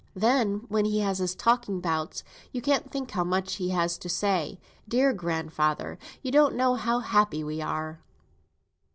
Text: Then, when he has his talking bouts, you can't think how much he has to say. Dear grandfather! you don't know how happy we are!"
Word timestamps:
Then, 0.15 0.65
when 0.67 0.85
he 0.85 1.01
has 1.01 1.19
his 1.19 1.35
talking 1.35 1.79
bouts, 1.79 2.23
you 2.51 2.59
can't 2.59 2.89
think 2.89 3.11
how 3.11 3.23
much 3.23 3.57
he 3.57 3.69
has 3.69 3.99
to 3.99 4.09
say. 4.09 4.59
Dear 4.89 5.13
grandfather! 5.13 5.99
you 6.23 6.31
don't 6.31 6.55
know 6.55 6.73
how 6.73 7.01
happy 7.01 7.43
we 7.43 7.61
are!" 7.61 8.01